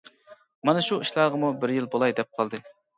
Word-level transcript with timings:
مانا 0.69 0.83
شۇ 0.87 0.99
ئىشلارغىمۇ 1.05 1.55
بىر 1.63 1.77
يىل 1.79 1.93
بۇلاي 1.95 2.21
دەپ 2.23 2.37
قالدى. 2.41 2.67